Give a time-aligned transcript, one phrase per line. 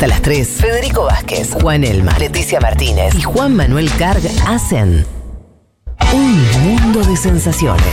[0.00, 5.04] Hasta las 3, Federico Vázquez, Juan Elma, Leticia Martínez y Juan Manuel Carg hacen
[6.14, 7.84] un mundo de sensaciones.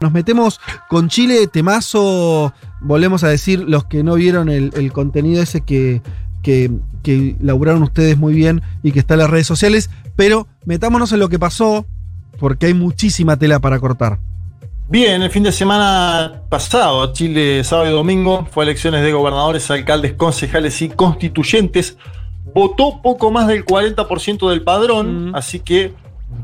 [0.00, 5.42] Nos metemos con Chile, temazo, volvemos a decir, los que no vieron el, el contenido
[5.42, 6.02] ese que,
[6.44, 6.70] que,
[7.02, 11.20] que laburaron ustedes muy bien y que está en las redes sociales, pero metámonos en
[11.20, 11.86] lo que pasó,
[12.38, 14.18] porque hay muchísima tela para cortar.
[14.88, 20.14] Bien, el fin de semana pasado, Chile, sábado y domingo, fue elecciones de gobernadores, alcaldes,
[20.14, 21.96] concejales y constituyentes.
[22.52, 25.94] Votó poco más del 40% del padrón, así que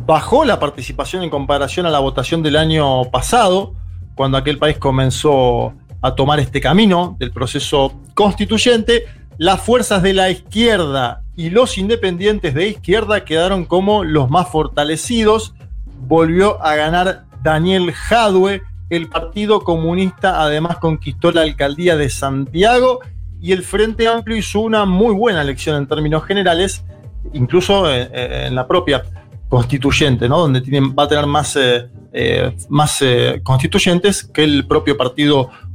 [0.07, 3.75] bajó la participación en comparación a la votación del año pasado,
[4.15, 9.07] cuando aquel país comenzó a tomar este camino del proceso constituyente.
[9.39, 15.55] Las fuerzas de la izquierda y los independientes de izquierda quedaron como los más fortalecidos.
[16.01, 18.63] Volvió a ganar Daniel Jadwe.
[18.89, 23.01] El Partido Comunista además conquistó la alcaldía de Santiago
[23.41, 26.85] y el Frente Amplio hizo una muy buena elección en términos generales,
[27.33, 29.03] incluso en, en la propia
[29.49, 30.39] constituyente, ¿no?
[30.39, 35.49] donde tienen, va a tener más, eh, eh, más eh, constituyentes que el propio Partido
[35.49, 35.66] Comunista.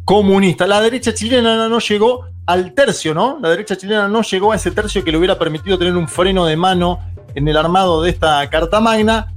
[0.67, 3.40] La derecha chilena no llegó al tercio, ¿no?
[3.42, 6.45] La derecha chilena no llegó a ese tercio que le hubiera permitido tener un freno
[6.45, 7.00] de mano
[7.34, 9.34] en el armado de esta Carta Magna.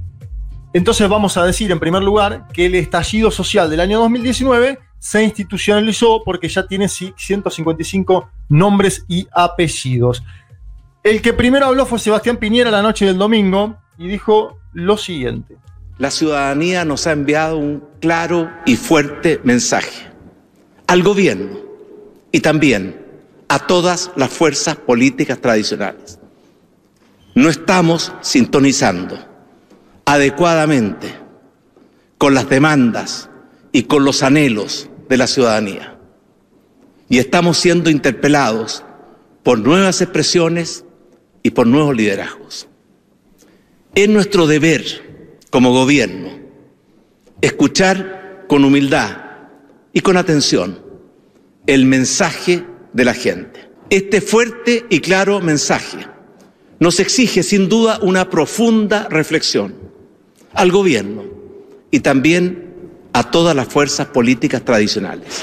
[0.73, 5.23] Entonces vamos a decir en primer lugar que el estallido social del año 2019 se
[5.23, 10.23] institucionalizó porque ya tiene 155 nombres y apellidos.
[11.03, 15.55] El que primero habló fue Sebastián Piñera la noche del domingo y dijo lo siguiente.
[15.99, 20.14] La ciudadanía nos ha enviado un claro y fuerte mensaje
[20.87, 21.59] al gobierno
[22.31, 22.99] y también
[23.47, 26.19] a todas las fuerzas políticas tradicionales.
[27.33, 29.17] No estamos sintonizando
[30.05, 31.13] adecuadamente
[32.17, 33.29] con las demandas
[33.71, 35.97] y con los anhelos de la ciudadanía.
[37.09, 38.83] Y estamos siendo interpelados
[39.43, 40.85] por nuevas expresiones
[41.43, 42.67] y por nuevos liderazgos.
[43.93, 46.29] Es nuestro deber como gobierno
[47.41, 49.24] escuchar con humildad
[49.95, 50.77] y con atención
[51.65, 53.71] el mensaje de la gente.
[53.89, 56.05] Este fuerte y claro mensaje
[56.79, 59.73] nos exige sin duda una profunda reflexión
[60.53, 61.23] al gobierno
[61.91, 62.73] y también
[63.13, 65.41] a todas las fuerzas políticas tradicionales.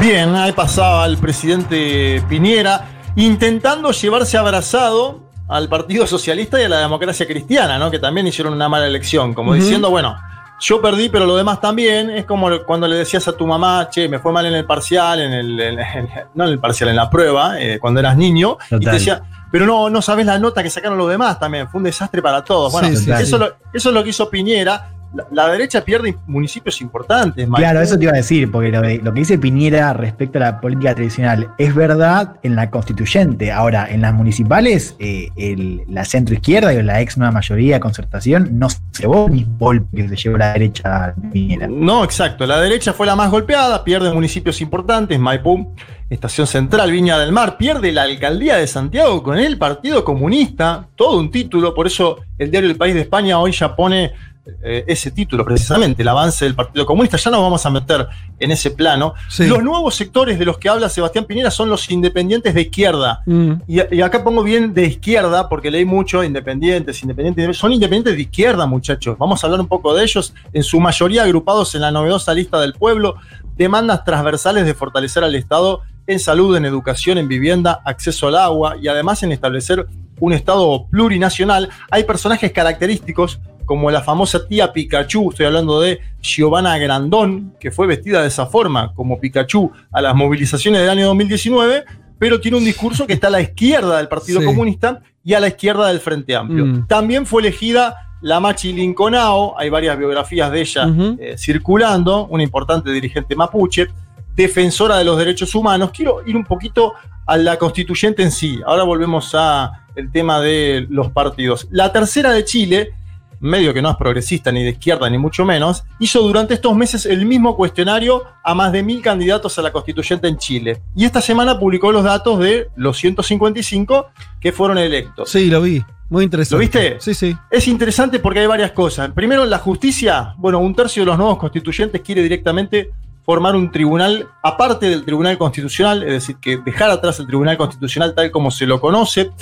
[0.00, 6.80] Bien, ahí pasaba el presidente Piñera intentando llevarse abrazado al Partido Socialista y a la
[6.80, 7.92] democracia cristiana, ¿no?
[7.92, 10.16] Que también hicieron una mala elección, como diciendo, bueno,
[10.60, 12.10] yo perdí, pero lo demás también.
[12.10, 15.20] Es como cuando le decías a tu mamá, che, me fue mal en el parcial,
[15.20, 18.56] en el, en- en- no en el parcial, en la prueba, eh, cuando eras niño,
[18.70, 19.22] y te decía,
[19.52, 21.68] pero no, no sabes la nota que sacaron los demás también.
[21.68, 22.72] Fue un desastre para todos.
[22.72, 23.22] Bueno, Sí, sí, eso, sí.
[23.34, 24.90] es lo, eso es lo que hizo Piñera.
[25.16, 27.60] La, la derecha pierde municipios importantes, Mike.
[27.62, 30.42] Claro, eso te iba a decir, porque lo, de- lo que dice Piñera respecto a
[30.42, 33.50] la política tradicional es verdad en la constituyente.
[33.52, 38.58] Ahora, en las municipales, eh, el- la centro izquierda y la ex nueva mayoría concertación
[38.58, 41.66] no se llevó ni golpe que se llevó la derecha a Piñera.
[41.68, 42.46] No, exacto.
[42.46, 45.72] La derecha fue la más golpeada, pierde municipios importantes, Maipú,
[46.10, 51.18] Estación Central, Viña del Mar, pierde la alcaldía de Santiago con el Partido Comunista, todo
[51.18, 54.12] un título, por eso el diario El País de España hoy ya pone
[54.62, 57.16] eh, ese título, precisamente, el avance del Partido Comunista.
[57.16, 58.06] Ya nos vamos a meter
[58.38, 59.14] en ese plano.
[59.28, 59.46] Sí.
[59.46, 63.22] Los nuevos sectores de los que habla Sebastián Piñera son los independientes de izquierda.
[63.26, 63.52] Mm.
[63.66, 67.56] Y, y acá pongo bien de izquierda, porque leí mucho independientes, independientes.
[67.56, 69.18] Son independientes de izquierda, muchachos.
[69.18, 72.60] Vamos a hablar un poco de ellos, en su mayoría agrupados en la novedosa lista
[72.60, 73.16] del pueblo.
[73.56, 78.76] Demandas transversales de fortalecer al Estado en salud, en educación, en vivienda, acceso al agua
[78.80, 79.86] y además en establecer
[80.20, 81.68] un Estado plurinacional.
[81.90, 87.86] Hay personajes característicos como la famosa tía Pikachu, estoy hablando de Giovanna Grandón, que fue
[87.86, 91.84] vestida de esa forma, como Pikachu, a las movilizaciones del año 2019,
[92.18, 94.46] pero tiene un discurso que está a la izquierda del Partido Sí.
[94.46, 96.64] Comunista y a la izquierda del Frente Amplio.
[96.64, 96.86] Mm.
[96.86, 100.88] También fue elegida la Machi Linconao, hay varias biografías de ella
[101.18, 103.88] eh, circulando, una importante dirigente mapuche,
[104.34, 105.90] defensora de los derechos humanos.
[105.92, 106.94] Quiero ir un poquito
[107.26, 108.60] a la constituyente en sí.
[108.64, 111.66] Ahora volvemos a el tema de los partidos.
[111.70, 112.92] La tercera de Chile,
[113.40, 117.06] medio que no es progresista ni de izquierda ni mucho menos, hizo durante estos meses
[117.06, 120.82] el mismo cuestionario a más de mil candidatos a la constituyente en Chile.
[120.94, 124.06] Y esta semana publicó los datos de los 155
[124.40, 125.30] que fueron electos.
[125.30, 125.82] Sí, lo vi.
[126.08, 126.54] Muy interesante.
[126.54, 127.00] ¿Lo viste?
[127.00, 127.36] Sí, sí.
[127.50, 129.10] Es interesante porque hay varias cosas.
[129.10, 130.34] Primero, la justicia.
[130.38, 132.92] Bueno, un tercio de los nuevos constituyentes quiere directamente
[133.24, 138.14] formar un tribunal aparte del Tribunal Constitucional, es decir, que dejar atrás el Tribunal Constitucional
[138.14, 139.32] tal como se lo conoce.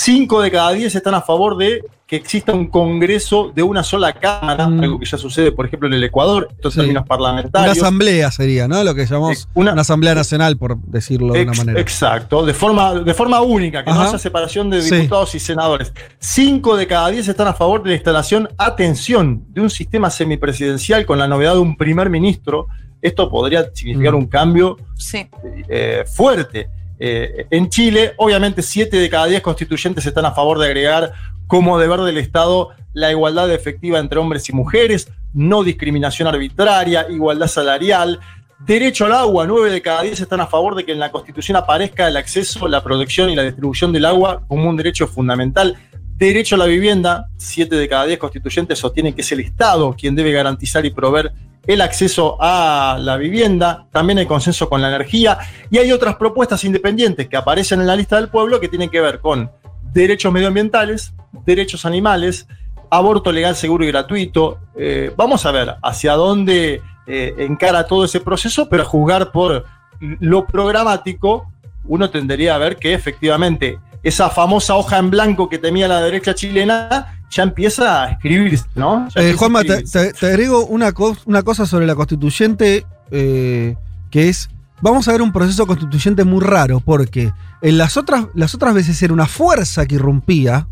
[0.00, 4.12] Cinco de cada diez están a favor de que exista un congreso de una sola
[4.12, 4.80] cámara, Mm.
[4.80, 6.78] algo que ya sucede, por ejemplo, en el Ecuador, estos Sí.
[6.80, 7.76] términos Una parlamentarios.
[7.78, 8.82] asamblea sería, ¿no?
[8.84, 11.80] Lo que llamamos Eh, una- una, asamblea nacional, por decirlo de una manera.
[11.80, 14.94] Exacto, de forma, de forma única, que no haya separación de Sí.
[14.94, 15.92] diputados y senadores.
[16.20, 21.04] Cinco de cada diez están a favor de la instalación, atención, de un sistema semipresidencial
[21.04, 22.66] con la novedad de un primer ministro.
[23.02, 24.16] Esto podría significar Mm.
[24.18, 25.26] un cambio Sí.
[25.68, 26.68] eh, fuerte.
[27.02, 31.12] Eh, en Chile, obviamente, siete de cada diez constituyentes están a favor de agregar
[31.46, 37.46] como deber del Estado la igualdad efectiva entre hombres y mujeres, no discriminación arbitraria, igualdad
[37.46, 38.20] salarial,
[38.66, 39.46] derecho al agua.
[39.46, 42.68] Nueve de cada diez están a favor de que en la Constitución aparezca el acceso,
[42.68, 45.78] la producción y la distribución del agua como un derecho fundamental.
[46.20, 50.14] Derecho a la vivienda, siete de cada diez constituyentes sostienen que es el Estado quien
[50.14, 51.32] debe garantizar y proveer
[51.66, 55.38] el acceso a la vivienda, también hay consenso con la energía
[55.70, 59.00] y hay otras propuestas independientes que aparecen en la lista del pueblo que tienen que
[59.00, 59.50] ver con
[59.94, 61.14] derechos medioambientales,
[61.46, 62.46] derechos animales,
[62.90, 64.58] aborto legal, seguro y gratuito.
[64.76, 69.64] Eh, vamos a ver hacia dónde eh, encara todo ese proceso, pero a juzgar por
[70.00, 71.50] lo programático,
[71.86, 76.34] uno tendería a ver que efectivamente esa famosa hoja en blanco que temía la derecha
[76.34, 79.06] chilena ya empieza a escribirse, ¿no?
[79.14, 80.12] Eh, Juanma, te, escribirse.
[80.12, 83.76] te- te agrego una, co- una cosa sobre la constituyente, eh,
[84.10, 84.48] que es,
[84.80, 87.32] vamos a ver un proceso constituyente muy raro, porque
[87.62, 90.66] en las otras, las otras veces era una fuerza que irrumpía,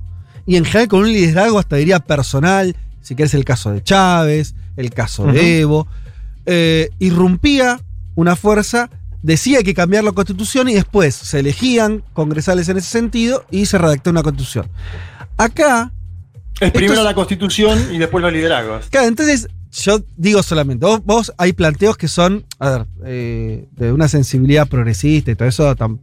[0.46, 4.54] y en general con un liderazgo hasta diría personal, si querés el caso de Chávez,
[4.76, 5.86] el caso de Evo,
[6.46, 7.78] eh, irrumpía
[8.16, 8.90] una fuerza,
[9.22, 13.78] decía que cambiar la constitución y después se elegían congresales en ese sentido y se
[13.78, 14.68] redactó una constitución.
[15.36, 15.92] Acá
[16.60, 18.86] Es primero es- la constitución y después los liderazgos.
[18.90, 23.92] Claro, entonces yo digo solamente, vos, vos hay planteos que son, a ver, eh, de
[23.92, 25.98] una sensibilidad progresista y todo eso, tam-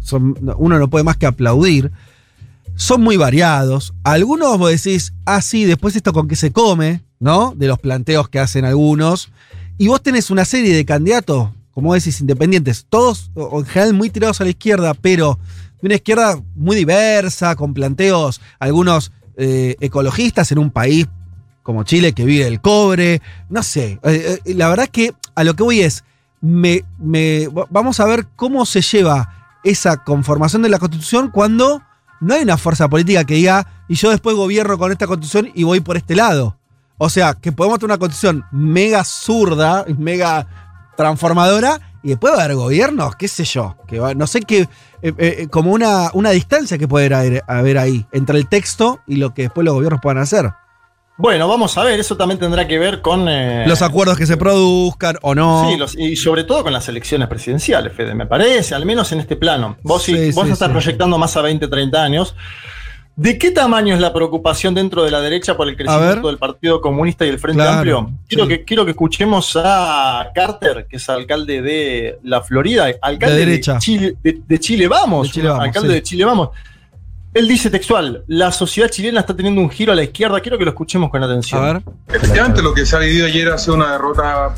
[0.00, 1.90] son- no- uno no puede más que aplaudir.
[2.76, 3.94] Son muy variados.
[4.02, 7.54] Algunos vos decís, ah, sí, después esto con qué se come, ¿no?
[7.56, 9.30] De los planteos que hacen algunos.
[9.78, 14.10] Y vos tenés una serie de candidatos, como decís, independientes, todos o en general muy
[14.10, 15.38] tirados a la izquierda, pero
[15.82, 21.06] de una izquierda muy diversa, con planteos, algunos eh, ecologistas en un país
[21.62, 23.98] como Chile que vive el cobre, no sé.
[24.04, 26.04] eh, eh, la verdad que a lo que voy es,
[26.40, 31.82] me, me- vamos a ver cómo se lleva esa conformación de la constitución cuando
[32.20, 35.64] no hay una fuerza política que diga, y yo después gobierno con esta constitución y
[35.64, 36.56] voy por este lado.
[36.98, 40.63] O sea, que podemos tener una constitución mega zurda, mega
[40.96, 44.68] transformadora, y después va a haber gobiernos, qué sé yo, que va- no sé qué,
[45.02, 49.16] eh, eh, como una, una distancia que puede haber, haber ahí entre el texto y
[49.16, 50.50] lo que después los gobiernos puedan hacer.
[51.16, 53.28] Bueno, vamos a ver, eso también tendrá que ver con...
[53.28, 55.68] eh, Los acuerdos que se produzcan o no.
[55.70, 59.20] Sí, los- y sobre todo con las elecciones presidenciales, Fede, me parece, al menos en
[59.20, 59.76] este plano.
[59.84, 62.34] Vos, sí, Sí, vos sí, estás proyectando más a 20, 30 años.
[63.16, 66.80] ¿De qué tamaño es la preocupación dentro de la derecha por el crecimiento del Partido
[66.80, 68.10] Comunista y el Frente Claro, Amplio?
[68.28, 68.48] Quiero, sí.
[68.48, 73.46] que, quiero que escuchemos a Carter, que es alcalde de la Florida, alcalde De de,
[73.46, 73.78] derecha.
[73.78, 75.94] Chile, de, de Chile Vamos, De Chile Vamos, alcalde sí.
[75.94, 76.48] de Chile Vamos.
[77.34, 80.64] Él dice textual, la sociedad chilena está teniendo un giro a la izquierda, quiero que
[80.64, 81.64] lo escuchemos con atención.
[81.64, 81.82] A ver.
[82.12, 84.54] Efectivamente, lo que se ha vivido ayer ha sido una derrota.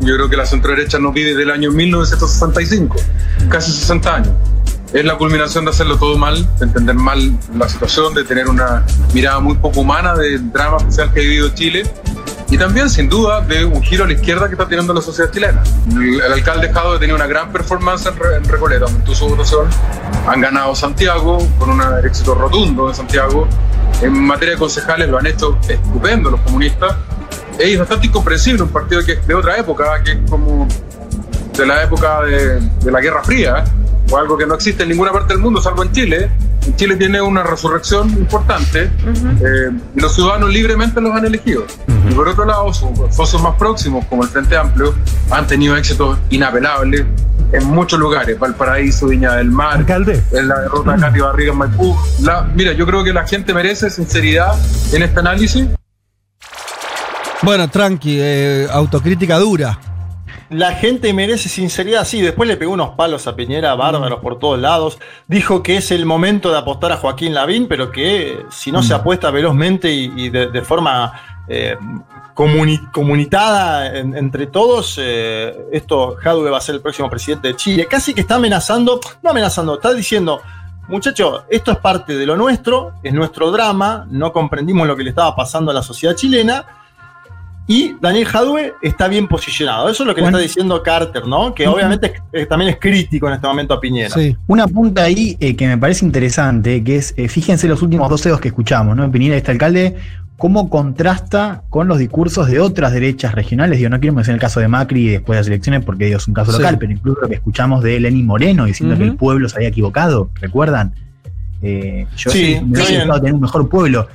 [0.00, 2.96] Yo creo que la centro-derecha no vive del año 1965,
[3.50, 4.32] casi 60 años.
[4.96, 8.82] Es la culminación de hacerlo todo mal, de entender mal la situación, de tener una
[9.12, 11.82] mirada muy poco humana del drama social que ha vivido Chile
[12.48, 15.30] y también, sin duda, de un giro a la izquierda que está teniendo la sociedad
[15.30, 15.62] chilena.
[15.90, 19.66] El, el alcalde Jado tenía una gran performance en, Re- en Recoleta, aumentó su votación,
[20.26, 23.46] han ganado Santiago con un éxito rotundo en Santiago.
[24.00, 26.96] En materia de concejales lo han hecho estupendo los comunistas.
[27.58, 30.66] Es bastante incomprensible un partido que es de otra época, que es como
[31.54, 33.62] de la época de, de la Guerra Fría,
[34.10, 36.30] o algo que no existe en ninguna parte del mundo, salvo en Chile.
[36.66, 41.64] En Chile tiene una resurrección importante eh, y los ciudadanos libremente los han elegido.
[42.08, 44.94] Y por otro lado, sus socios más próximos, como el Frente Amplio,
[45.30, 47.04] han tenido éxitos inapelables
[47.52, 50.22] en muchos lugares, Valparaíso, Viña del Mar, Alcalde.
[50.32, 51.96] en la derrota de Katy Barriga en Maipú.
[52.22, 54.52] La, mira, yo creo que la gente merece sinceridad
[54.92, 55.68] en este análisis
[57.42, 59.78] Bueno, tranqui, eh, autocrítica dura.
[60.50, 62.20] La gente merece sinceridad, sí.
[62.20, 64.98] Después le pegó unos palos a Piñera, bárbaros por todos lados.
[65.26, 68.94] Dijo que es el momento de apostar a Joaquín Lavín, pero que si no se
[68.94, 71.12] apuesta velozmente y, y de, de forma
[71.48, 71.76] eh,
[72.34, 77.56] comuni- comunitada en- entre todos, eh, esto Jadwe va a ser el próximo presidente de
[77.56, 77.86] Chile.
[77.90, 80.40] Casi que está amenazando, no amenazando, está diciendo.
[80.88, 85.10] Muchachos, esto es parte de lo nuestro, es nuestro drama, no comprendimos lo que le
[85.10, 86.64] estaba pasando a la sociedad chilena,
[87.68, 89.88] Y Daniel Jadue está bien posicionado.
[89.88, 90.38] Eso es lo que Bueno.
[90.38, 91.52] le está diciendo Carter, ¿no?
[91.52, 94.10] Que obviamente es- también es crítico en este momento a Piñera.
[94.14, 94.36] Sí.
[94.46, 98.22] Una punta ahí eh, que me parece interesante, que es, eh, fíjense los últimos dos
[98.22, 99.02] CEOs que escuchamos, ¿no?
[99.02, 99.96] En Piñera este alcalde,
[100.36, 103.78] cómo contrasta con los discursos de otras derechas regionales.
[103.78, 106.28] Digo, no quiero mencionar el caso de Macri después de las elecciones porque digo, es
[106.28, 106.58] un caso Sí.
[106.58, 109.68] local, pero incluso lo que escuchamos de Lenín Moreno diciendo que el pueblo se había
[109.70, 110.94] equivocado, ¿recuerdan?
[111.62, 113.00] Eh, yo Sí, sí, me está hubiera bien.
[113.00, 114.06] gustado tener un mejor pueblo.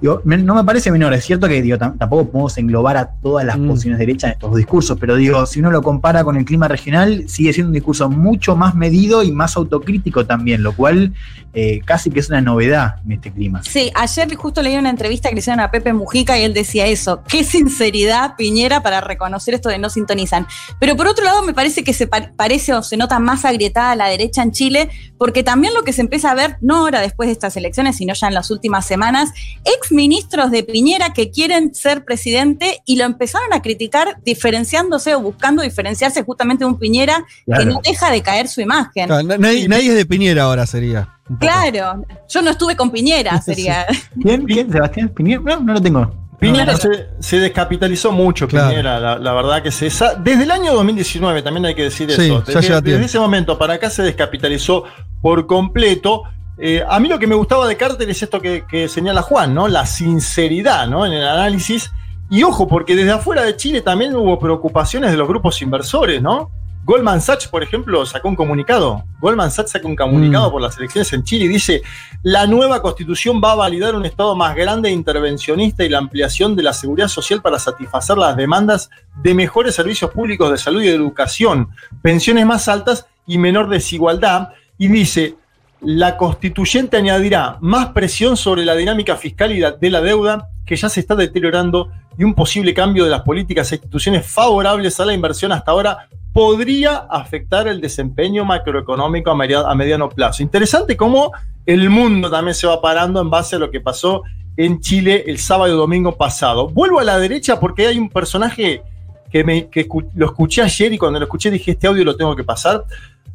[0.00, 3.10] Digo, me- no me parece menor, es cierto que digo, tam- tampoco podemos englobar a
[3.22, 3.68] todas las Mm.
[3.68, 7.24] posiciones derechas en estos discursos, pero digo, si uno lo compara con el clima regional,
[7.28, 11.12] sigue siendo un discurso mucho más medido y más autocrítico también, lo cual
[11.52, 13.60] eh, casi que es una novedad en este clima.
[13.64, 16.86] Sí, ayer justo leí una entrevista que le hicieron a Pepe Mujica y él decía
[16.86, 17.22] eso.
[17.26, 20.46] Qué sinceridad, Piñera, para reconocer esto de no sintonizan.
[20.78, 23.96] Pero por otro lado, me parece que se pa- parece o se nota más agrietada
[23.96, 27.26] la derecha en Chile, porque también lo que se empieza a ver, no ahora después
[27.26, 29.30] de estas elecciones, sino ya en las últimas semanas,
[29.64, 35.20] ex ministros de Piñera que quieren ser presidente y lo empezaron a criticar diferenciándose o
[35.20, 39.06] buscando diferenciarse justamente de un Piñera que no deja de caer su imagen.
[39.06, 41.08] Claro, nadie, nadie es de Piñera ahora, sería.
[41.38, 43.86] Claro, yo no estuve con Piñera, sería.
[44.22, 44.44] ¿Quién?
[44.46, 44.70] ¿Quién?
[44.72, 45.40] ¿Sebastián Piñera?
[45.42, 46.14] No, no lo tengo.
[46.40, 48.70] Piñera No, se, se descapitalizó mucho, Claro.
[48.70, 52.10] Piñera, la, la verdad que se esa- desde el año 2019 también hay que decir
[52.10, 52.40] Sí, eso.
[52.40, 54.84] Desde, ese momento para acá se descapitalizó
[55.20, 56.22] por completo.
[56.62, 59.54] Eh, a mí lo que me gustaba de Carter es esto que, que señala Juan,
[59.54, 59.66] ¿no?
[59.66, 61.06] La sinceridad, ¿no?
[61.06, 61.90] En el análisis.
[62.28, 66.50] Y ojo, porque desde afuera de Chile también hubo preocupaciones de los grupos inversores, ¿no?
[66.84, 69.04] Goldman Sachs, por ejemplo, sacó un comunicado.
[69.20, 70.52] Goldman Sachs sacó un comunicado Mm.
[70.52, 71.82] por las elecciones en Chile y dice,
[72.22, 76.56] la nueva constitución va a validar un Estado más grande e intervencionista y la ampliación
[76.56, 78.90] de la seguridad social para satisfacer las demandas
[79.22, 81.68] de mejores servicios públicos de salud y de educación,
[82.02, 84.48] pensiones más altas y menor desigualdad.
[84.78, 85.36] Y dice,
[85.82, 90.88] la constituyente añadirá más presión sobre la dinámica fiscal y de la deuda que ya
[90.88, 95.14] se está deteriorando y un posible cambio de las políticas e instituciones favorables a la
[95.14, 100.42] inversión hasta ahora podría afectar el desempeño macroeconómico a, media- a mediano plazo.
[100.42, 101.32] Interesante cómo
[101.66, 104.22] el mundo también se va parando en base a lo que pasó
[104.56, 106.68] en Chile el sábado y domingo pasado.
[106.68, 108.82] Vuelvo a la derecha porque hay un personaje
[109.30, 112.44] que, que lo escuché ayer y cuando lo escuché dije, este audio lo tengo que
[112.44, 112.84] pasar.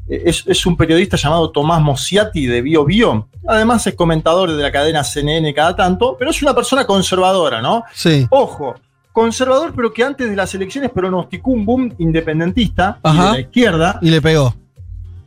[0.07, 3.27] Eh, Es, es un periodista llamado Tomás Mosiati de Bio Bio.
[3.47, 7.83] Además es comentador de la cadena CNN cada tanto, pero es una persona conservadora, ¿no?
[7.93, 8.25] Sí.
[8.29, 8.75] Ojo,
[9.11, 13.25] conservador, pero que antes de las elecciones pronosticó un boom independentista Ajá.
[13.27, 13.99] de la izquierda.
[14.01, 14.53] Y le pegó.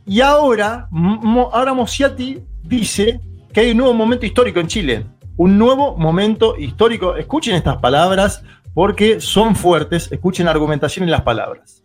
[0.05, 3.19] Y ahora, Mo- ahora Mosiati dice
[3.53, 5.05] que hay un nuevo momento histórico en Chile.
[5.37, 7.15] Un nuevo momento histórico.
[7.15, 8.41] Escuchen estas palabras
[8.73, 10.11] porque son fuertes.
[10.11, 11.83] Escuchen la argumentación en las palabras.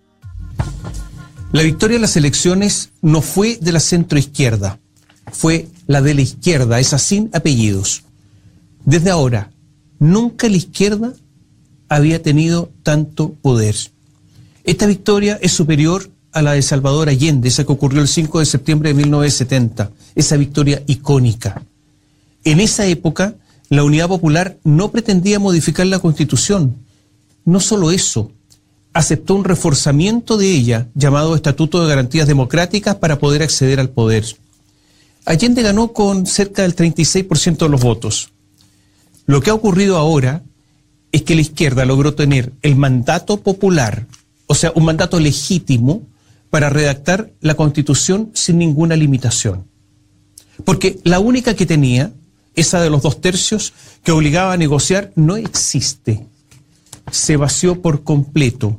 [1.55, 4.81] La victoria en las elecciones no fue de la centroizquierda,
[5.31, 8.03] fue la de la izquierda, esa sin apellidos.
[8.85, 9.53] Desde ahora,
[10.01, 11.13] nunca la izquierda
[11.89, 13.77] había tenido tanto poder.
[14.65, 18.47] Esta victoria es superior a la de Salvador Allende, esa que ocurrió el 5 de
[18.47, 21.63] septiembre de 1970, esa victoria icónica.
[22.43, 23.37] En esa época,
[23.69, 26.75] la Unidad Popular no pretendía modificar la Constitución.
[27.45, 28.33] No solo eso,
[28.95, 34.25] aceptó un reforzamiento de ella llamado Estatuto de Garantías Democráticas para poder acceder al poder.
[35.27, 38.31] Allende ganó con cerca del 36% de los votos.
[39.27, 40.43] Lo que ha ocurrido ahora
[41.13, 44.07] es que la izquierda logró tener el mandato popular,
[44.47, 46.03] o sea, un mandato legítimo
[46.51, 49.65] para redactar la constitución sin ninguna limitación.
[50.65, 52.13] Porque la única que tenía,
[52.55, 53.73] esa de los dos tercios,
[54.05, 56.27] que obligaba a negociar, no existe.
[57.11, 58.79] Se vació por completo.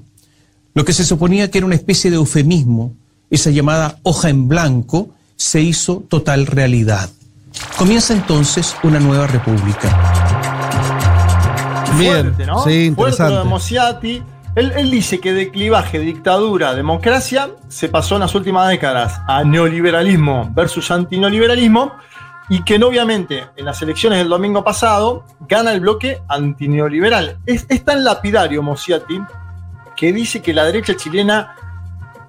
[0.76, 2.94] Lo que se suponía que era una especie de eufemismo,
[3.30, 7.10] esa llamada hoja en blanco, se hizo total realidad.
[7.78, 9.88] Comienza entonces una nueva república.
[11.98, 12.24] Bien.
[12.26, 12.62] Fuerte, ¿no?
[12.66, 13.48] Sí, de interesante.
[13.48, 14.22] Mosiati.
[14.56, 19.46] Él, él dice que de clivaje, dictadura, democracia, se pasó en las últimas décadas a
[19.46, 21.94] neoliberalismo versus antineoliberalismo
[22.50, 27.38] y que no, obviamente en las elecciones del domingo pasado gana el bloque antineoliberal.
[27.46, 29.22] Es, es tan lapidario Mosiati
[29.96, 31.56] que dice que la derecha chilena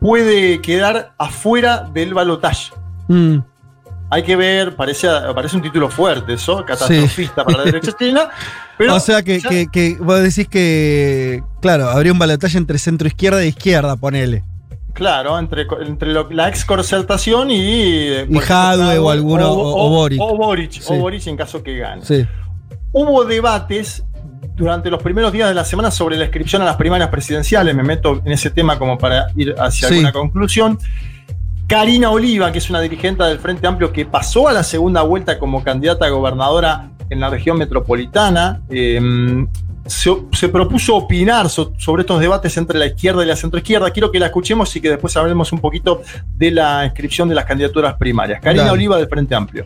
[0.01, 2.73] puede quedar afuera del balotaje.
[3.09, 3.39] Mm,
[4.09, 8.29] Hay que ver, parece, parece un título fuerte eso, catastrofista para la derecha chilena.
[8.79, 12.79] Pero o sea que, ya- que, que vos decís que, claro, habría un balotaje entre
[12.79, 14.45] centro izquierda e izquierda, ponele.
[14.93, 17.59] Claro, entre, entre lo- la ex concertación y.
[17.61, 20.21] eh, Y Jadwe o alguno, o- o Boric.
[20.23, 20.85] O Boric, Sí.
[20.89, 22.03] o Boric en caso que gane.
[22.05, 22.25] Sí.
[22.93, 24.05] Hubo debates
[24.55, 27.75] durante los primeros días de la semana sobre la inscripción a las primarias presidenciales.
[27.75, 29.95] Me meto en ese tema como para ir hacia Sí.
[29.95, 30.79] alguna conclusión.
[31.67, 35.38] Karina Oliva, que es una dirigente del Frente Amplio que pasó a la segunda vuelta
[35.38, 39.00] como candidata a gobernadora en la región metropolitana, eh,
[39.87, 43.91] se, se propuso opinar so- sobre estos debates entre la izquierda y la centroizquierda.
[43.91, 46.03] Quiero que la escuchemos y que después hablemos un poquito
[46.37, 48.41] de la inscripción de las candidaturas primarias.
[48.41, 48.73] Karina Dale.
[48.75, 49.65] Oliva del Frente Amplio.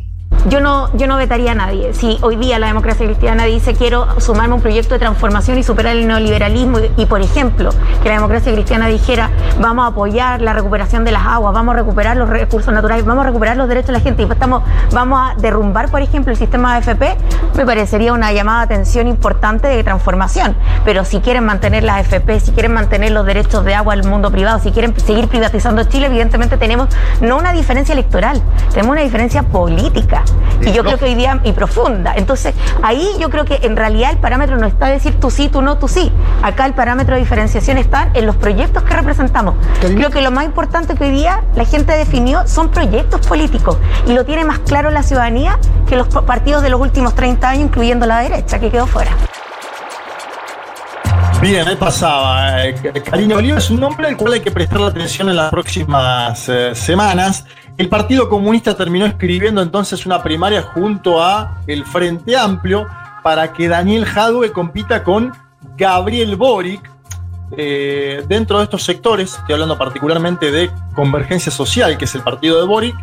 [0.49, 1.93] Yo no, yo no vetaría a nadie.
[1.93, 5.63] Si hoy día la democracia cristiana dice quiero sumarme a un proyecto de transformación y
[5.63, 7.71] superar el neoliberalismo y, por ejemplo,
[8.03, 9.31] que la democracia cristiana dijera
[9.61, 13.25] vamos a apoyar la recuperación de las aguas, vamos a recuperar los recursos naturales, vamos
[13.25, 16.39] a recuperar los derechos de la gente y estamos, vamos a derrumbar, por ejemplo, el
[16.39, 17.17] sistema AFP,
[17.57, 20.57] me parecería una llamada de atención importante de transformación.
[20.87, 24.31] Pero si quieren mantener las AFP, si quieren mantener los derechos de agua al mundo
[24.31, 26.89] privado, si quieren seguir privatizando Chile, evidentemente tenemos
[27.21, 28.41] no una diferencia electoral,
[28.73, 30.23] tenemos una diferencia política.
[30.61, 32.15] Y yo creo que hoy día, y profunda.
[32.17, 35.63] Entonces, ahí yo creo que en realidad el parámetro no está decir tú sí, tú
[35.63, 36.13] no, tú sí.
[36.43, 39.55] Acá el parámetro de diferenciación está en los proyectos que representamos.
[39.81, 43.79] Creo que lo más importante que hoy día la gente definió son proyectos políticos.
[44.07, 45.59] Y lo tiene más claro la ciudadanía
[45.89, 49.11] que los partidos de los últimos 30 años, incluyendo la derecha, que quedó fuera.
[51.41, 52.67] Bien, ahí pasaba.
[52.67, 56.47] Eh, Karina Oliva es un nombre al cual hay que prestarle atención en las próximas
[56.51, 57.47] eh, semanas.
[57.81, 62.87] El Partido Comunista terminó escribiendo entonces una primaria junto a el Frente Amplio
[63.23, 65.33] para que Daniel Jadwe compita con
[65.79, 66.91] Gabriel Boric.
[67.57, 72.61] Eh, dentro de estos sectores, estoy hablando particularmente de Convergencia Social, que es el partido
[72.61, 72.95] de Boric,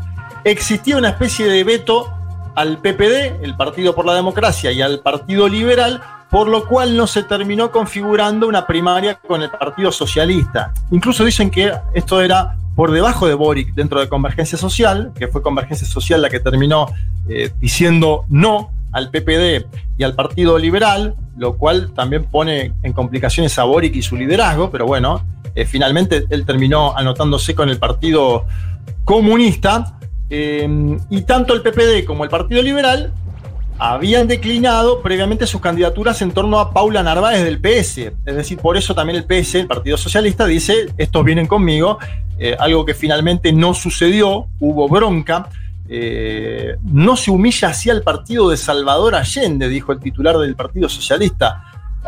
[0.43, 2.13] existía una especie de veto
[2.53, 7.07] al PPD, el Partido por la Democracia, y al Partido Liberal, por lo cual no
[7.07, 10.71] se terminó configurando una primaria con el Partido Socialista.
[10.91, 15.41] Incluso dicen que esto era por debajo de Boric dentro de Convergencia Social, que fue
[15.41, 16.85] Convergencia Social la que terminó
[17.27, 19.65] eh, diciendo no al PPD
[19.97, 24.69] y al Partido Liberal, lo cual también pone en complicaciones a Boric y su liderazgo,
[24.69, 28.45] pero bueno, eh, finalmente él terminó anotándose con el Partido
[29.05, 29.97] Comunista.
[30.29, 33.11] Eh, y tanto el PPD como el Partido Liberal
[33.79, 37.97] habían declinado previamente sus candidaturas en torno a Paula Narváez del PS.
[38.25, 41.97] Es decir, por eso también el PS, el Partido Socialista, dice, estos vienen conmigo,
[42.39, 45.49] eh, algo que finalmente no sucedió, hubo bronca.
[45.89, 50.89] Eh, no se humilla así al partido de Salvador Allende, dijo el titular del Partido
[50.89, 51.63] Socialista,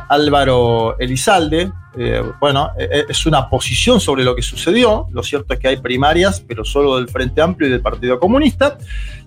[0.07, 1.71] Álvaro Elizalde.
[1.97, 5.07] Eh, bueno, eh, es una posición sobre lo que sucedió.
[5.11, 8.77] Lo cierto es que hay primarias, pero solo del Frente Amplio y del Partido Comunista,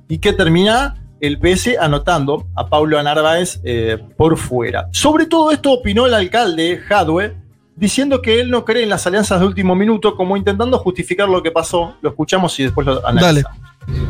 [0.09, 4.89] y que termina el PS anotando a Pablo Narváez eh, por fuera.
[4.91, 7.37] Sobre todo esto opinó el alcalde Jadwe,
[7.77, 11.41] diciendo que él no cree en las alianzas de último minuto, como intentando justificar lo
[11.41, 11.95] que pasó.
[12.03, 13.57] Lo escuchamos y después lo analizamos.
[13.57, 13.63] Dale.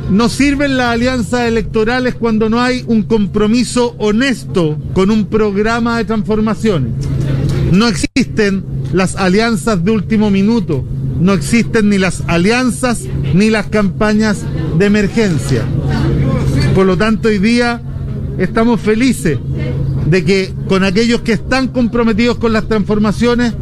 [0.08, 6.06] No sirven las alianzas electorales cuando no hay un compromiso honesto con un programa de
[6.06, 6.94] transformación.
[7.72, 10.82] No existen las alianzas de último minuto,
[11.20, 14.44] no existen ni las alianzas ni las campañas
[14.78, 15.62] de emergencia.
[16.74, 17.82] Por lo tanto, hoy día
[18.38, 19.38] estamos felices
[20.06, 23.52] de que con aquellos que están comprometidos con las transformaciones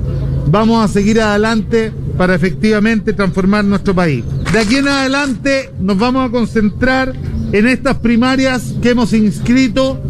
[0.47, 4.25] vamos a seguir adelante para efectivamente transformar nuestro país.
[4.53, 7.13] De aquí en adelante nos vamos a concentrar
[7.53, 10.01] en estas primarias que hemos inscrito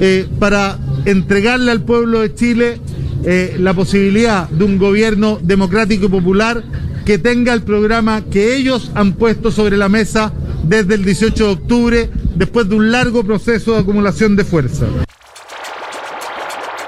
[0.00, 2.80] eh, para entregarle al pueblo de Chile
[3.24, 6.62] eh, la posibilidad de un gobierno democrático y popular
[7.04, 10.32] que tenga el programa que ellos han puesto sobre la mesa
[10.66, 14.86] desde el 18 de octubre, después de un largo proceso de acumulación de fuerza.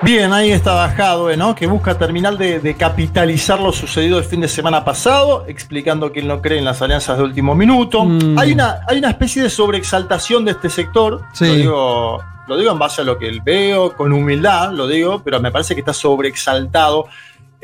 [0.03, 1.55] Bien, ahí está bajado, ¿no?
[1.55, 6.21] Que busca terminar de, de, capitalizar lo sucedido el fin de semana pasado, explicando que
[6.21, 8.05] él no cree en las alianzas de último minuto.
[8.05, 8.39] Mm.
[8.39, 11.23] Hay, una, hay una especie de sobreexaltación de este sector.
[11.33, 11.47] Sí.
[11.47, 15.41] Lo, digo, lo digo en base a lo que veo, con humildad, lo digo, pero
[15.41, 17.07] me parece que está sobreexaltado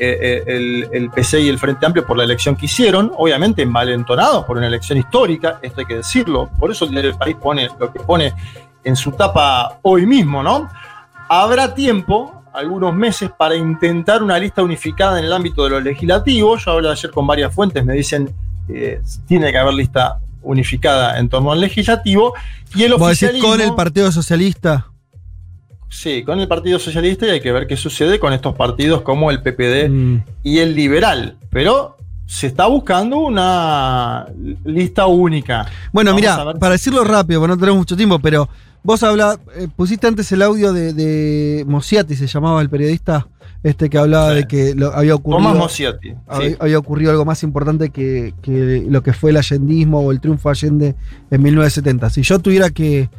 [0.03, 4.45] eh, el, el, PC y el Frente Amplio por la elección que hicieron, obviamente envalentonados
[4.45, 6.49] por una elección histórica, esto hay que decirlo.
[6.59, 8.33] Por eso el diario país pone lo que pone
[8.83, 10.69] en su tapa hoy mismo, ¿no?
[11.29, 16.57] Habrá tiempo, algunos meses, para intentar una lista unificada en el ámbito de lo legislativo.
[16.57, 18.33] Yo hablé ayer con varias fuentes, me dicen
[18.67, 22.33] que tiene que haber lista unificada en torno al legislativo.
[22.75, 24.92] Y el oficialismo, con el Partido Socialista?
[25.93, 29.29] Sí, con el Partido Socialista y hay que ver qué sucede con estos partidos como
[29.29, 30.23] el PPD mm.
[30.43, 31.37] y el Liberal.
[31.51, 34.25] Pero se está buscando una
[34.65, 35.67] lista única.
[35.91, 38.49] Bueno, mira, para decirlo rápido, porque no tenemos mucho tiempo, pero
[38.85, 43.27] Vos habla, eh, pusiste antes el audio de, de, Mosiati, se llamaba el periodista
[43.63, 44.35] este que hablaba sí.
[44.35, 45.41] de que lo, había ocurrido.
[45.41, 46.13] Tomás Mosiati.
[46.27, 46.55] Había, sí.
[46.59, 50.49] había, ocurrido algo más importante que, que, lo que fue el allendismo o el triunfo
[50.49, 50.95] Allende
[51.31, 52.09] en 1970.
[52.09, 53.09] Si yo tuviera que,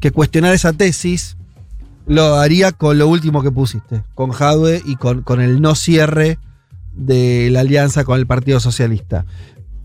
[0.00, 1.36] que, cuestionar esa tesis,
[2.08, 6.38] lo haría con lo último que pusiste, con Jadwe y con, con el no cierre
[6.94, 9.26] de la alianza con el Partido Socialista.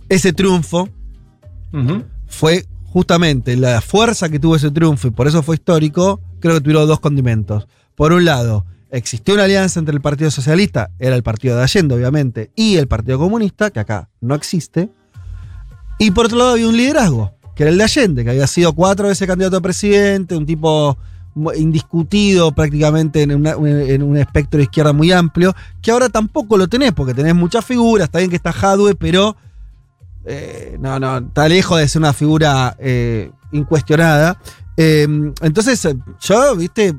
[0.09, 0.89] Ese triunfo
[1.73, 2.03] uh -huh.
[2.27, 6.61] fue justamente la fuerza que tuvo ese triunfo y por eso fue histórico, creo que
[6.61, 7.67] tuvieron dos condimentos.
[7.95, 11.95] Por un lado, existió una alianza entre el Partido Socialista, era el partido de Allende,
[11.95, 14.89] obviamente, y el Partido Comunista, que acá no existe.
[15.99, 18.73] Y por otro lado había un liderazgo, que era el de Allende, que había sido
[18.73, 20.97] cuatro veces candidato a presidente, un tipo
[21.55, 27.13] indiscutido prácticamente en, un espectro de izquierda muy amplio, que ahora tampoco lo tenés, porque
[27.13, 29.35] tenés muchas figuras, está bien que está Jadwe, pero
[30.25, 34.39] eh, no, no, está lejos de ser una figura eh, incuestionada.
[34.77, 35.07] Eh,
[35.41, 35.87] entonces,
[36.21, 36.95] yo, viste,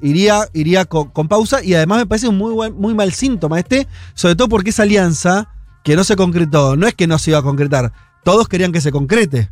[0.00, 3.58] iría, iría con, con pausa y además me parece un muy, buen- muy mal síntoma
[3.58, 5.48] este, sobre todo porque esa alianza
[5.82, 7.92] que no se concretó, no es que no se iba a concretar,
[8.24, 9.50] todos querían que se concrete.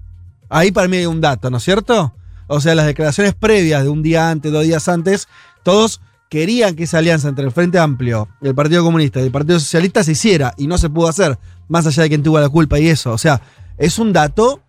[0.48, 2.14] Ahí para mí hay un dato, ¿no es cierto?
[2.46, 5.28] O sea, las declaraciones previas de un día antes, dos días antes,
[5.62, 9.58] todos querían que esa alianza entre el Frente Amplio, el Partido Comunista y el Partido
[9.60, 12.78] Socialista se hiciera y no se pudo hacer, más allá de quien tuvo la culpa
[12.78, 13.12] y eso.
[13.12, 13.40] O sea,
[13.78, 14.60] es un dato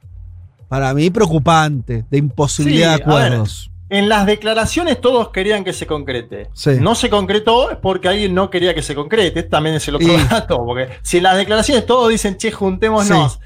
[0.68, 3.72] para mí preocupante de imposibilidad Sí, de ver, acuerdos.
[3.90, 6.50] En las declaraciones todos querían que se concrete.
[6.54, 6.72] Sí.
[6.82, 9.44] No se concretó porque alguien no quería que se concrete.
[9.44, 10.58] También es el otro Y- dato.
[10.66, 13.40] Porque si en las declaraciones todos dicen, che, juntémonos.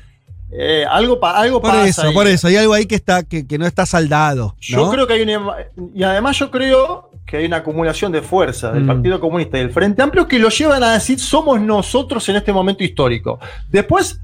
[0.52, 1.88] Eh, algo, pa- algo Por pasa.
[1.88, 2.14] eso, ahí.
[2.14, 4.56] por eso, hay algo ahí que está, que, que no está saldado.
[4.60, 5.56] Yo creo que hay una.
[5.94, 8.88] Y además yo creo que hay una acumulación de fuerzas del Mm.
[8.88, 12.52] Partido Comunista y del Frente Amplio que lo llevan a decir somos nosotros en este
[12.52, 13.40] momento histórico.
[13.70, 14.20] Después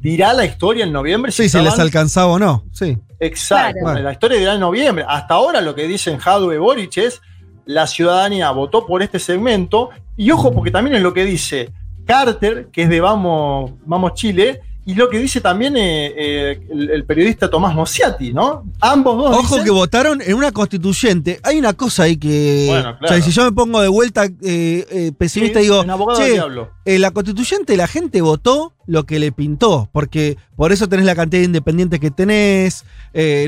[0.00, 2.64] dirá la historia en noviembre Sí, si les estaban- alcanzaba o no.
[2.72, 2.96] Sí.
[3.18, 3.80] Exacto.
[3.82, 4.00] Claro.
[4.00, 5.04] La historia dirá en noviembre.
[5.06, 7.20] Hasta ahora lo que dicen Jadwe Boric es
[7.66, 9.90] la ciudadanía votó por este segmento.
[10.16, 11.70] Y ojo, porque también es lo que dice
[12.06, 16.90] Carter, que es de Vamos, Vamos Chile, y lo que dice también eh, eh, el,
[16.90, 18.64] el periodista Tomás Mosiati, ¿no?
[18.80, 19.36] Ambos dos.
[19.36, 21.38] Ojo dicen- que votaron en una constituyente.
[21.42, 22.66] Hay una cosa ahí que.
[22.68, 23.04] Bueno, claro.
[23.04, 25.82] O sea, si yo me pongo de vuelta eh, pesimista Sí, y digo.
[25.82, 26.70] en abogado Che, diablo".
[26.84, 29.88] en la constituyente la gente votó lo que le pintó.
[29.92, 32.84] Porque por eso tenés la cantidad de independientes que tenés.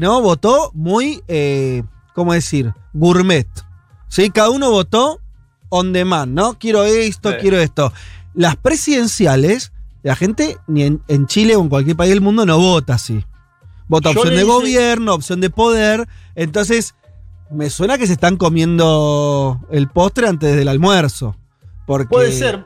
[0.00, 0.20] ¿No?
[0.20, 1.22] Votó muy.
[2.14, 2.72] ¿Cómo decir?
[2.92, 3.48] Gourmet.
[4.08, 4.28] ¿Sí?
[4.30, 5.18] Cada uno votó
[5.70, 6.58] on demand, ¿no?
[6.58, 7.36] Quiero esto, Sí.
[7.40, 7.90] quiero esto.
[8.34, 12.58] Las presidenciales, la gente ni en, en Chile o en cualquier país del mundo no
[12.58, 13.24] vota así.
[13.88, 16.08] Vota Yo opción de hice- gobierno, opción de poder.
[16.34, 16.94] Entonces,
[17.50, 21.36] me suena que se están comiendo el postre antes del almuerzo.
[21.86, 22.64] Porque Puede ser.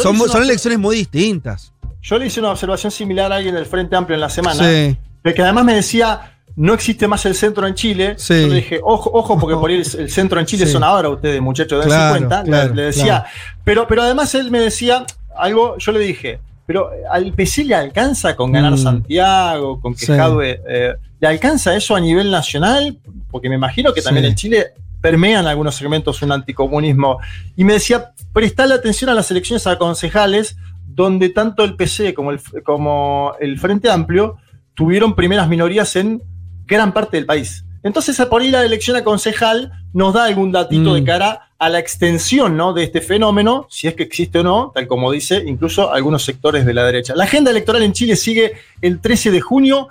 [0.00, 1.72] son, elecciones muy distintas.
[2.02, 4.62] Yo le hice una observación similar a alguien del Frente Amplio en la semana.
[4.62, 4.96] Sí.
[5.24, 8.14] de que además me decía, no existe más el centro en Chile.
[8.18, 8.40] Sí.
[8.42, 10.72] Yo le dije, ojo, ojo, porque por ahí el, centro en Chile Sí.
[10.72, 12.44] son ahora ustedes, muchachos, dense Claro, cuenta.
[12.44, 13.24] Le- decía, claro.
[13.64, 15.04] pero, pero además él me decía
[15.36, 18.78] algo, yo le dije, pero al PC le alcanza con ganar Mm.
[18.78, 20.12] Santiago, con que Sí.
[20.12, 22.98] Jadwe, eh, ¿le alcanza eso a nivel nacional?
[23.30, 24.28] Porque me imagino que también Sí.
[24.30, 24.66] en Chile
[25.00, 27.18] permean algunos segmentos un anticomunismo.
[27.56, 32.32] Y me decía, prestale atención a las elecciones a concejales, donde tanto el PC como
[32.32, 34.36] el, como el Frente Amplio
[34.74, 36.22] tuvieron primeras minorías en
[36.66, 37.64] gran parte del país.
[37.82, 40.94] Entonces, por ahí la elección a concejal nos da algún datito Mm.
[40.94, 42.72] de cara a la extensión ¿no?
[42.72, 46.64] de este fenómeno, si es que existe o no, tal como dice incluso algunos sectores
[46.64, 47.14] de la derecha.
[47.16, 49.88] La agenda electoral en Chile sigue el 13 de junio,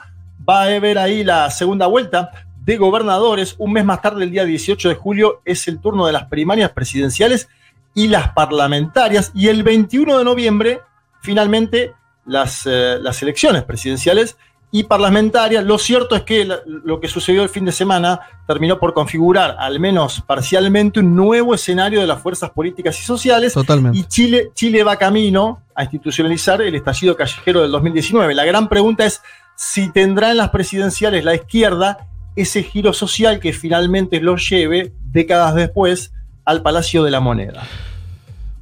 [0.48, 2.32] va a haber ahí la segunda vuelta
[2.64, 3.56] de gobernadores.
[3.58, 6.72] Un mes más tarde, el día 18 de julio, es el turno de las primarias
[6.72, 7.50] presidenciales
[7.94, 9.32] y las parlamentarias.
[9.36, 10.80] Y el 21 de noviembre,
[11.22, 11.94] finalmente,
[12.26, 14.38] las, eh, las elecciones presidenciales
[14.78, 15.64] y parlamentarias.
[15.64, 19.80] Lo cierto es que lo que sucedió el fin de semana terminó por configurar, al
[19.80, 23.54] menos parcialmente, un nuevo escenario de las fuerzas políticas y sociales.
[23.54, 23.98] Totalmente.
[23.98, 28.36] Y Chile, Chile va camino a institucionalizar el estallido callejero del 2019.
[28.36, 29.24] La gran pregunta es
[29.56, 35.56] si tendrá en las presidenciales la izquierda ese giro social que finalmente lo lleve décadas
[35.56, 36.14] después
[36.46, 37.64] al Palacio de la Moneda.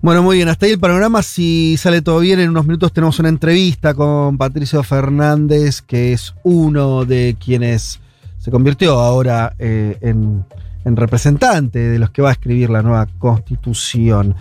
[0.06, 1.24] Bueno, muy bien, hasta ahí el panorama.
[1.24, 6.36] Si sale todo bien, en unos minutos tenemos una entrevista con Patricio Fernández, que es
[6.44, 8.00] uno de quienes
[8.38, 10.46] se convirtió ahora eh, en,
[10.86, 14.36] en representante de los que va a escribir la nueva constitución.